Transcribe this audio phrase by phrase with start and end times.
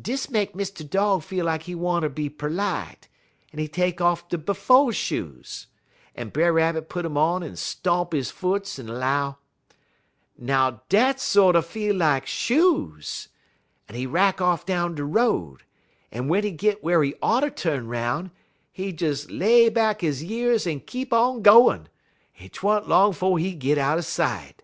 [0.00, 0.88] "Dis make Mr.
[0.88, 3.08] Dog feel like he wanter be perlite,
[3.52, 5.66] en he take off de befo' shoes,
[6.14, 9.36] en Brer Rabbit put um on en stomp his foots, en 'low:
[10.38, 13.28] "'Now dat sorter feel like shoes;'
[13.86, 15.64] en he rack off down de road,
[16.10, 18.30] en w'en he git whar he oughter tu'n 'roun',
[18.72, 21.90] he des lay back he years en keep on gwine;
[22.38, 24.62] en 't wa'n't long 'fo' he git outer sight.